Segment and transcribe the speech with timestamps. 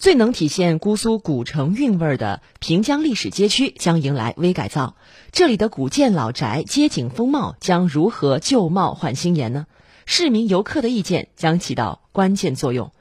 [0.00, 4.94] 最能体现姑苏古城韵味的平江历史街区将迎来微改造，
[5.30, 9.66] 这里的古建老宅街景风貌将如何旧貌换新颜呢？
[10.06, 12.92] 市民游客的意见将起到关键作用。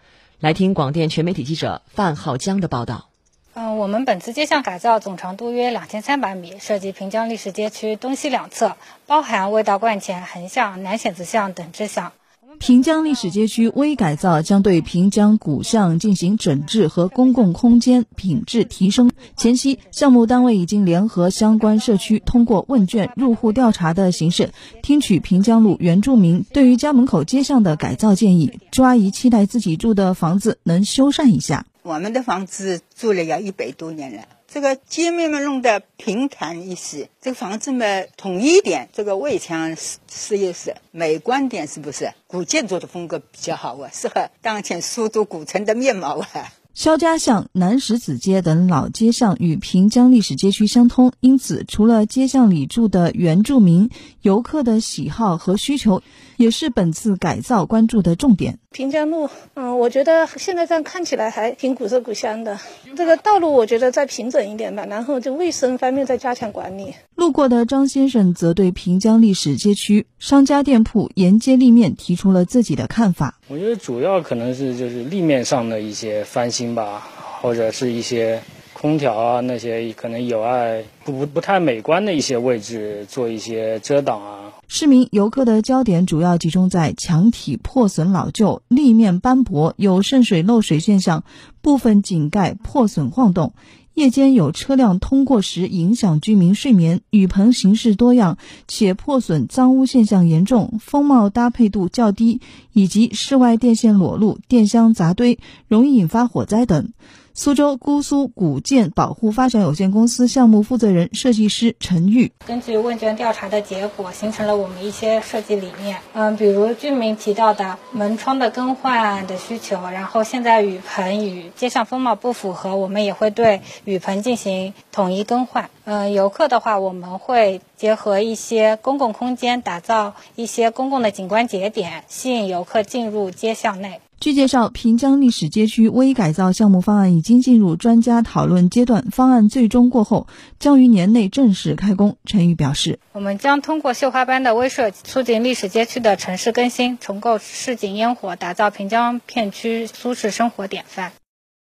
[0.42, 3.08] 来听广电全媒体记者范浩江的报道。
[3.54, 8.76] 嗯，我们本次街巷改造总长度约两千三百米，涉及平江历史街区东西两侧，
[9.08, 12.12] 包含味道观前横向、南显子巷等支巷。
[12.58, 19.12] 平江历史街区微改造将对平江古巷进行整治和公共空间品质提升。
[19.38, 24.50] 前期，项目单位已经联合相关社区，通过问卷、入户调查的形式，
[24.82, 28.60] 听取平江路原住民对于家门口街巷的改造建议。
[28.72, 31.66] 朱阿姨期待自己住的房子能修缮一下。
[31.84, 34.24] 我们的房子住了要一百多年了。
[34.52, 37.86] 这个街面嘛弄得平坦一些，这个房子嘛
[38.18, 42.12] 统一点，这个围墙是是也是美观点，是不是？
[42.26, 46.52] 古建筑的风格比较好啊，适合当前苏州古城的面貌啊。
[46.74, 53.90] 肖家巷、南石子街等老街巷与平江历史街区相通，因此除了街巷里住的原住民、
[54.22, 56.02] 游客的喜好和需求，
[56.38, 58.60] 也是本次改造关注的重点。
[58.72, 62.60] 平江路，嗯，我觉得现在这样看起来还挺古色古香的。
[62.96, 66.94] 这个道路我觉得再平整一点吧，然后就卫生方面再加强管理。
[67.16, 73.40] 路过的张先生则对平江历史街区商家店铺沿街立面提出了自己的看法。
[73.48, 77.08] 我觉得主要可能是就是立面上的一些翻新吧，
[77.42, 84.49] 或者是一些空调啊那些可能有碍不不不太美观的一些位置做一些遮挡啊。
[84.72, 91.24] 市民游客的焦点主要集中在墙体破损老旧、立面斑驳、有渗水漏水现象、
[91.64, 93.54] 部分井盖破损晃动。
[93.96, 102.40] 夜间有车辆通过时影响居民睡眠，雨棚形式多样且破损脏污现象严重，风貌搭配度较低，
[102.72, 106.94] 以及室外电线裸露、电箱杂堆，容易引发火灾等。
[107.42, 116.00] 苏州姑苏古建保护发展有限公司项目负责人、设计师陈玉，根据问卷调查的结果，形成了我们一些设计理念。
[116.12, 125.70] 嗯，比如居民提到的门窗的更换的需求，然后现在雨棚与街巷风貌不符合，我们也会对雨棚进行统一更换。
[125.86, 134.02] 嗯，游客的话，我们会结合一些公共空间，打造一些公共的景观节点，吸引游客进入街巷内。
[134.20, 140.28] 据介绍，平江历史街区微改造项目方案已经进入专家讨论阶段，方案最终过后，
[140.60, 142.18] 将于年内正式开工。
[142.26, 151.14] 陈宇表示，我们将通过绣花般的微设计，促进历史街区的城市更新，重构市井烟火，打造平江片区苏式生活典范。